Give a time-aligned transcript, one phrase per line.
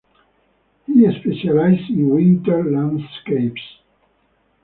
[0.87, 3.61] He specialized in winter landscapes.